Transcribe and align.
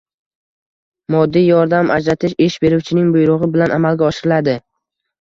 moddiy 1.17 1.45
yordam 1.51 1.93
ajratish 1.97 2.35
ish 2.49 2.59
beruvchining 2.67 3.15
buyrug‘i 3.19 3.55
bilan 3.55 3.79
amalga 3.81 4.13
oshiriladi. 4.13 4.61
B 4.63 4.63